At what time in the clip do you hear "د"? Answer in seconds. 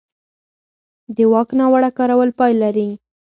1.15-1.17